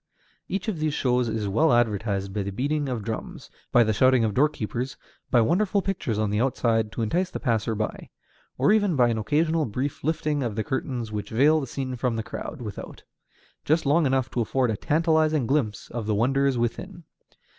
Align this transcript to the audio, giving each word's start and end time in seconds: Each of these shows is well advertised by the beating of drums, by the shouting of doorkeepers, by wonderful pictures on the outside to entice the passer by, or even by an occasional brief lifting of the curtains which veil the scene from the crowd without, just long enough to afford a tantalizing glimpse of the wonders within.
Each 0.47 0.67
of 0.67 0.79
these 0.79 0.95
shows 0.95 1.29
is 1.29 1.47
well 1.47 1.71
advertised 1.71 2.33
by 2.33 2.41
the 2.41 2.49
beating 2.51 2.89
of 2.89 3.03
drums, 3.03 3.51
by 3.71 3.83
the 3.83 3.93
shouting 3.93 4.23
of 4.23 4.33
doorkeepers, 4.33 4.97
by 5.29 5.41
wonderful 5.41 5.83
pictures 5.83 6.17
on 6.17 6.31
the 6.31 6.41
outside 6.41 6.91
to 6.93 7.03
entice 7.03 7.29
the 7.29 7.39
passer 7.39 7.75
by, 7.75 8.09
or 8.57 8.71
even 8.71 8.95
by 8.95 9.09
an 9.09 9.19
occasional 9.19 9.65
brief 9.65 10.03
lifting 10.03 10.41
of 10.41 10.55
the 10.55 10.63
curtains 10.63 11.11
which 11.11 11.29
veil 11.29 11.59
the 11.59 11.67
scene 11.67 11.95
from 11.97 12.15
the 12.15 12.23
crowd 12.23 12.63
without, 12.63 13.03
just 13.63 13.85
long 13.85 14.07
enough 14.07 14.27
to 14.31 14.41
afford 14.41 14.71
a 14.71 14.75
tantalizing 14.75 15.45
glimpse 15.45 15.87
of 15.91 16.07
the 16.07 16.15
wonders 16.15 16.57
within. 16.57 17.03